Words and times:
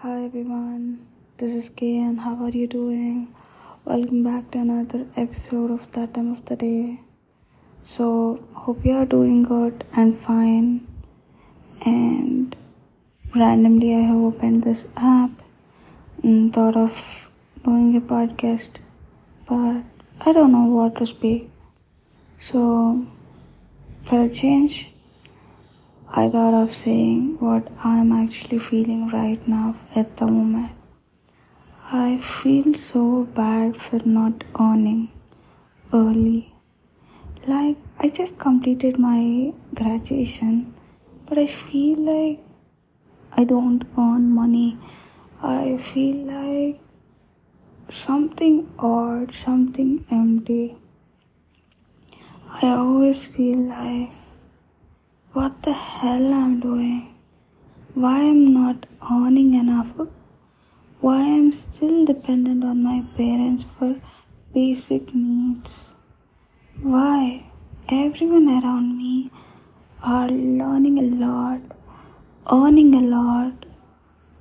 Hi 0.00 0.24
everyone, 0.24 1.06
this 1.38 1.54
is 1.54 1.70
Kay 1.70 2.00
and 2.00 2.20
how 2.20 2.34
are 2.44 2.50
you 2.50 2.66
doing? 2.66 3.34
Welcome 3.86 4.24
back 4.24 4.50
to 4.50 4.58
another 4.58 5.06
episode 5.16 5.70
of 5.70 5.90
That 5.92 6.12
Time 6.12 6.32
of 6.32 6.44
the 6.44 6.54
Day. 6.54 7.00
So, 7.82 8.44
hope 8.52 8.84
you 8.84 8.92
are 8.92 9.06
doing 9.06 9.42
good 9.42 9.84
and 9.96 10.14
fine. 10.14 10.86
And 11.86 12.54
randomly, 13.34 13.94
I 13.94 14.00
have 14.00 14.18
opened 14.18 14.64
this 14.64 14.86
app 14.98 15.30
and 16.22 16.52
thought 16.52 16.76
of 16.76 17.02
doing 17.64 17.96
a 17.96 18.02
podcast, 18.02 18.72
but 19.48 19.82
I 20.26 20.32
don't 20.32 20.52
know 20.52 20.66
what 20.66 20.96
to 20.96 21.06
speak. 21.06 21.48
So, 22.38 23.06
for 24.02 24.20
a 24.20 24.28
change, 24.28 24.92
I 26.14 26.28
thought 26.28 26.54
of 26.54 26.72
saying 26.72 27.38
what 27.40 27.66
I'm 27.84 28.12
actually 28.12 28.58
feeling 28.60 29.08
right 29.08 29.46
now 29.48 29.74
at 29.94 30.16
the 30.16 30.26
moment. 30.26 30.70
I 31.92 32.18
feel 32.18 32.74
so 32.74 33.24
bad 33.24 33.76
for 33.76 33.98
not 34.04 34.44
earning 34.58 35.10
early. 35.92 36.54
Like, 37.46 37.76
I 37.98 38.08
just 38.08 38.38
completed 38.38 38.98
my 38.98 39.52
graduation, 39.74 40.74
but 41.26 41.38
I 41.38 41.48
feel 41.48 41.98
like 41.98 42.40
I 43.32 43.44
don't 43.44 43.84
earn 43.98 44.30
money. 44.30 44.78
I 45.42 45.76
feel 45.76 46.16
like 46.24 46.80
something 47.90 48.72
odd, 48.78 49.34
something 49.34 50.04
empty. 50.10 50.76
I 52.62 52.68
always 52.68 53.26
feel 53.26 53.58
like 53.58 54.15
what 55.36 55.62
the 55.64 55.72
hell 55.74 56.32
I'm 56.32 56.60
doing, 56.60 57.14
why 57.92 58.20
I'm 58.20 58.54
not 58.54 58.86
earning 59.14 59.52
enough, 59.52 59.88
why 61.00 61.18
I'm 61.32 61.52
still 61.52 62.06
dependent 62.06 62.64
on 62.64 62.82
my 62.82 63.04
parents 63.18 63.66
for 63.78 63.96
basic 64.54 65.14
needs, 65.14 65.90
why 66.80 67.50
everyone 67.90 68.48
around 68.48 68.96
me 68.96 69.30
are 70.02 70.30
learning 70.30 70.96
a 71.00 71.08
lot, 71.24 71.60
earning 72.50 72.94
a 72.94 73.02
lot, 73.02 73.66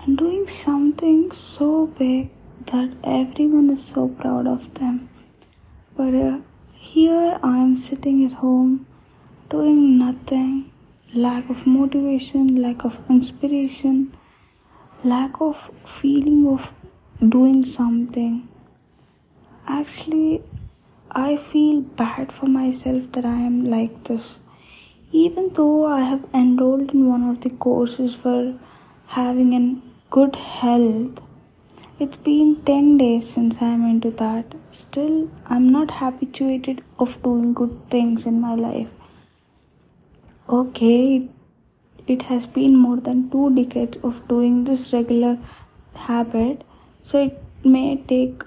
and 0.00 0.18
doing 0.18 0.48
something 0.48 1.30
so 1.30 1.86
big 1.86 2.30
that 2.72 2.90
everyone 3.04 3.70
is 3.70 3.84
so 3.84 4.08
proud 4.08 4.48
of 4.48 4.74
them. 4.74 5.08
But 5.96 6.16
uh, 6.16 6.40
here 6.72 7.38
I 7.44 7.58
am 7.58 7.76
sitting 7.76 8.24
at 8.24 8.32
home 8.32 8.86
doing 9.48 9.96
nothing 9.96 10.70
lack 11.14 11.50
of 11.50 11.66
motivation, 11.66 12.62
lack 12.62 12.84
of 12.84 12.98
inspiration, 13.10 14.16
lack 15.02 15.40
of 15.40 15.68
feeling 15.84 16.46
of 16.46 16.72
doing 17.28 17.64
something. 17.64 18.48
Actually, 19.66 20.44
I 21.10 21.36
feel 21.36 21.80
bad 21.80 22.30
for 22.30 22.46
myself 22.46 23.10
that 23.12 23.24
I 23.24 23.40
am 23.40 23.68
like 23.68 24.04
this. 24.04 24.38
Even 25.10 25.52
though 25.54 25.84
I 25.84 26.02
have 26.02 26.24
enrolled 26.32 26.94
in 26.94 27.08
one 27.08 27.28
of 27.28 27.40
the 27.40 27.50
courses 27.50 28.14
for 28.14 28.56
having 29.06 29.52
a 29.54 29.82
good 30.10 30.36
health, 30.36 31.20
it's 31.98 32.18
been 32.18 32.62
10 32.64 32.98
days 32.98 33.28
since 33.28 33.60
I'm 33.60 33.84
into 33.84 34.12
that. 34.12 34.54
Still, 34.70 35.28
I'm 35.46 35.66
not 35.66 35.90
habituated 35.90 36.84
of 37.00 37.20
doing 37.24 37.52
good 37.52 37.90
things 37.90 38.26
in 38.26 38.40
my 38.40 38.54
life 38.54 38.88
okay 40.58 41.28
it 42.08 42.22
has 42.22 42.46
been 42.46 42.76
more 42.76 42.96
than 42.96 43.30
two 43.30 43.54
decades 43.54 43.98
of 44.02 44.26
doing 44.26 44.64
this 44.64 44.92
regular 44.92 45.38
habit. 45.94 46.62
So 47.04 47.26
it 47.26 47.42
may 47.64 48.02
take 48.08 48.42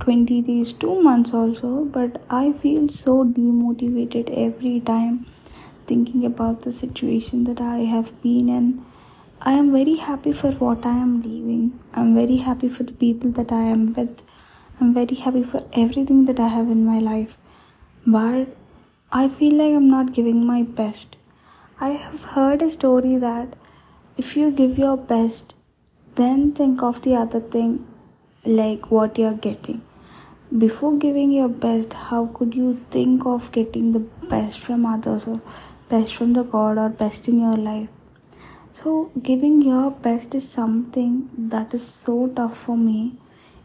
20 0.00 0.42
days 0.42 0.72
two 0.72 1.02
months 1.02 1.34
also 1.34 1.84
but 1.84 2.20
i 2.30 2.52
feel 2.62 2.88
so 2.88 3.24
demotivated 3.24 4.30
every 4.42 4.78
time 4.80 5.26
thinking 5.86 6.24
about 6.24 6.60
the 6.60 6.72
situation 6.72 7.42
that 7.44 7.60
i 7.60 7.78
have 7.78 8.12
been 8.22 8.48
in. 8.48 8.84
I 9.42 9.52
am 9.52 9.72
very 9.72 9.96
happy 9.96 10.32
for 10.32 10.52
what 10.52 10.86
i 10.86 10.96
am 10.96 11.20
leaving 11.22 11.78
i'm 11.94 12.14
very 12.14 12.36
happy 12.36 12.68
for 12.68 12.84
the 12.84 12.92
people 12.92 13.30
that 13.32 13.52
i 13.52 13.62
am 13.62 13.92
with. 13.92 14.22
I'm 14.80 14.94
very 14.94 15.16
happy 15.16 15.42
for 15.42 15.64
everything 15.72 16.24
that 16.26 16.38
i 16.38 16.48
have 16.48 16.70
in 16.70 16.84
my 16.86 17.00
life. 17.00 17.36
But 18.06 18.56
i 19.12 19.28
feel 19.28 19.54
like 19.54 19.74
i'm 19.74 19.88
not 19.88 20.12
giving 20.12 20.46
my 20.46 20.62
best 20.62 21.16
I 21.80 21.90
have 21.90 22.24
heard 22.24 22.60
a 22.62 22.70
story 22.70 23.18
that 23.18 23.54
if 24.16 24.36
you 24.36 24.50
give 24.50 24.78
your 24.78 24.96
best, 24.96 25.54
then 26.16 26.50
think 26.50 26.82
of 26.82 27.02
the 27.02 27.14
other 27.14 27.38
thing 27.38 27.86
like 28.44 28.90
what 28.90 29.16
you're 29.16 29.40
getting. 29.46 29.82
Before 30.64 30.98
giving 30.98 31.30
your 31.30 31.48
best, 31.48 31.92
how 31.92 32.26
could 32.34 32.52
you 32.52 32.80
think 32.90 33.24
of 33.26 33.52
getting 33.52 33.92
the 33.92 34.00
best 34.00 34.58
from 34.58 34.84
others 34.86 35.28
or 35.28 35.40
best 35.88 36.16
from 36.16 36.32
the 36.32 36.42
God 36.42 36.78
or 36.78 36.88
best 36.88 37.28
in 37.28 37.38
your 37.38 37.56
life? 37.56 37.88
So, 38.72 39.12
giving 39.22 39.62
your 39.62 39.92
best 39.92 40.34
is 40.34 40.48
something 40.48 41.30
that 41.38 41.72
is 41.74 41.86
so 41.86 42.26
tough 42.26 42.56
for 42.58 42.76
me. 42.76 43.14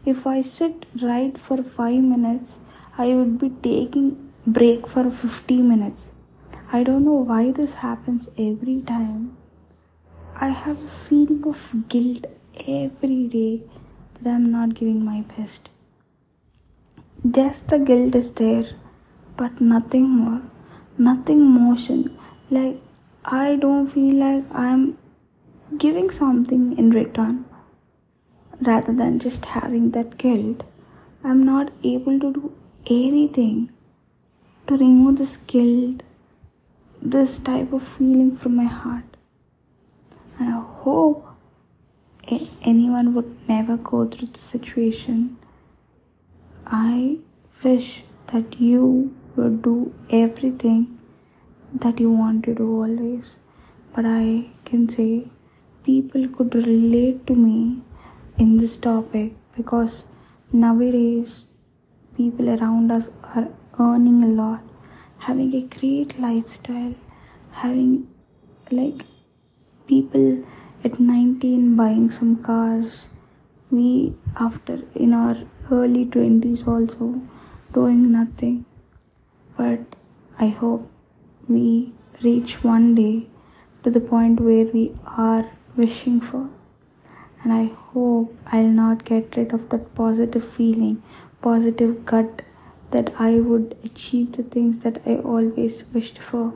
If 0.06 0.24
I 0.24 0.42
sit 0.42 0.86
right 1.02 1.36
for 1.36 1.64
5 1.64 2.00
minutes, 2.00 2.60
I 2.96 3.12
would 3.14 3.38
be 3.38 3.50
taking 3.50 4.32
break 4.46 4.86
for 4.86 5.10
50 5.10 5.62
minutes 5.62 6.14
I 6.76 6.82
don't 6.82 7.04
know 7.04 7.20
why 7.30 7.52
this 7.52 7.74
happens 7.74 8.28
every 8.36 8.80
time. 8.82 9.36
I 10.34 10.48
have 10.48 10.82
a 10.82 10.88
feeling 10.88 11.44
of 11.46 11.88
guilt 11.88 12.26
every 12.66 13.28
day 13.28 13.62
that 14.14 14.28
I'm 14.34 14.46
not 14.50 14.74
giving 14.74 15.04
my 15.04 15.20
best. 15.20 15.70
Just 17.30 17.68
the 17.68 17.78
guilt 17.78 18.16
is 18.16 18.32
there, 18.40 18.64
but 19.36 19.60
nothing 19.60 20.08
more, 20.08 20.42
nothing 20.98 21.44
motion. 21.48 22.18
Like, 22.50 22.80
I 23.24 23.54
don't 23.54 23.86
feel 23.86 24.16
like 24.16 24.42
I'm 24.52 24.98
giving 25.78 26.10
something 26.10 26.76
in 26.76 26.90
return 26.90 27.44
rather 28.62 28.92
than 28.92 29.20
just 29.20 29.44
having 29.44 29.92
that 29.92 30.18
guilt. 30.18 30.64
I'm 31.22 31.44
not 31.44 31.70
able 31.84 32.18
to 32.18 32.32
do 32.32 32.52
anything 32.90 33.70
to 34.66 34.76
remove 34.76 35.18
this 35.18 35.36
guilt 35.36 36.02
this 37.04 37.38
type 37.38 37.72
of 37.72 37.86
feeling 37.86 38.34
from 38.34 38.56
my 38.56 38.64
heart. 38.64 39.04
And 40.38 40.48
I 40.48 40.60
hope 40.82 41.26
anyone 42.62 43.12
would 43.14 43.48
never 43.48 43.76
go 43.76 44.06
through 44.06 44.28
the 44.28 44.40
situation. 44.40 45.36
I 46.66 47.18
wish 47.62 48.04
that 48.28 48.58
you 48.58 49.14
would 49.36 49.62
do 49.62 49.94
everything 50.10 50.98
that 51.74 52.00
you 52.00 52.10
want 52.10 52.44
to 52.44 52.54
do 52.54 52.68
always. 52.82 53.38
But 53.94 54.06
I 54.06 54.50
can 54.64 54.88
say 54.88 55.28
people 55.82 56.26
could 56.28 56.54
relate 56.54 57.26
to 57.26 57.34
me 57.34 57.82
in 58.38 58.56
this 58.56 58.78
topic 58.78 59.34
because 59.56 60.06
nowadays 60.52 61.46
people 62.16 62.48
around 62.48 62.90
us 62.90 63.10
are 63.36 63.52
earning 63.78 64.24
a 64.24 64.28
lot 64.28 64.62
having 65.26 65.54
a 65.54 65.62
great 65.74 66.18
lifestyle, 66.20 66.94
having 67.50 67.92
like 68.70 69.04
people 69.86 70.44
at 70.84 71.00
19 71.00 71.76
buying 71.76 72.10
some 72.10 72.36
cars, 72.42 73.08
we 73.70 74.14
after 74.38 74.76
in 74.94 75.14
our 75.14 75.36
early 75.70 76.04
20s 76.04 76.66
also 76.68 77.08
doing 77.72 78.12
nothing. 78.12 78.66
But 79.56 79.96
I 80.38 80.48
hope 80.48 80.90
we 81.48 81.94
reach 82.22 82.62
one 82.62 82.94
day 82.94 83.26
to 83.82 83.90
the 83.90 84.00
point 84.00 84.40
where 84.40 84.66
we 84.66 84.94
are 85.16 85.50
wishing 85.74 86.20
for. 86.20 86.48
And 87.42 87.52
I 87.52 87.64
hope 87.64 88.36
I'll 88.52 88.74
not 88.82 89.04
get 89.06 89.36
rid 89.36 89.54
of 89.54 89.68
that 89.70 89.94
positive 89.94 90.46
feeling, 90.46 91.02
positive 91.40 92.04
gut 92.04 92.42
that 92.94 93.12
I 93.18 93.40
would 93.40 93.76
achieve 93.84 94.32
the 94.32 94.44
things 94.44 94.78
that 94.84 94.98
I 95.04 95.16
always 95.16 95.84
wished 95.92 96.18
for. 96.18 96.54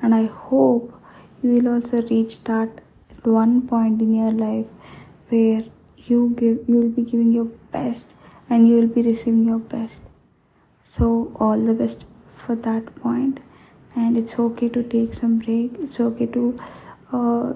And 0.00 0.14
I 0.14 0.26
hope 0.26 0.94
you 1.42 1.54
will 1.54 1.68
also 1.74 2.00
reach 2.02 2.44
that 2.44 2.80
at 3.10 3.26
one 3.26 3.66
point 3.66 4.00
in 4.00 4.14
your 4.14 4.30
life 4.30 4.68
where 5.30 5.62
you 5.96 6.20
give 6.36 6.68
you 6.68 6.76
will 6.80 6.94
be 7.00 7.02
giving 7.02 7.32
your 7.32 7.50
best 7.76 8.14
and 8.48 8.68
you 8.68 8.76
will 8.76 8.92
be 8.98 9.02
receiving 9.02 9.44
your 9.48 9.58
best. 9.58 10.02
So 10.84 11.32
all 11.40 11.58
the 11.58 11.74
best 11.74 12.06
for 12.34 12.54
that 12.68 12.94
point 12.94 13.40
and 13.96 14.16
it's 14.16 14.38
okay 14.38 14.68
to 14.68 14.82
take 14.82 15.14
some 15.14 15.38
break. 15.38 15.76
It's 15.80 16.00
okay 16.08 16.26
to 16.38 16.56
uh, 17.12 17.54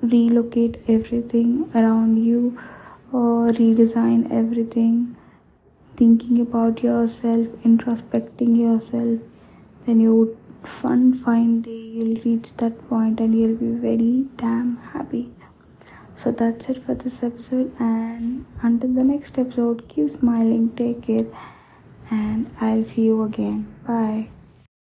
relocate 0.00 0.78
everything 0.86 1.70
around 1.74 2.24
you 2.24 2.58
or 3.12 3.48
redesign 3.62 4.30
everything 4.30 5.16
thinking 5.98 6.40
about 6.40 6.82
yourself, 6.82 7.46
introspecting 7.70 8.56
yourself, 8.56 9.20
then 9.84 10.00
you 10.00 10.14
would 10.14 10.36
one 10.82 11.12
fine 11.14 11.60
day 11.62 11.82
you'll 11.96 12.20
reach 12.22 12.52
that 12.62 12.78
point 12.88 13.20
and 13.20 13.38
you'll 13.38 13.56
be 13.56 13.72
very 13.88 14.26
damn 14.36 14.76
happy. 14.94 15.32
So 16.14 16.32
that's 16.32 16.68
it 16.68 16.78
for 16.78 16.94
this 16.94 17.22
episode, 17.22 17.72
and 17.78 18.44
until 18.62 18.92
the 18.92 19.04
next 19.04 19.38
episode, 19.38 19.86
keep 19.88 20.10
smiling, 20.10 20.70
take 20.74 21.02
care, 21.02 21.26
and 22.10 22.50
I'll 22.60 22.82
see 22.82 23.04
you 23.04 23.22
again. 23.22 23.72
Bye. 23.86 24.37